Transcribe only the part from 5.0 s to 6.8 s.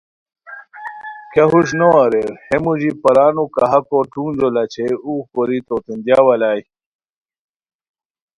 اُوغ کوری توتین دیاؤ الائے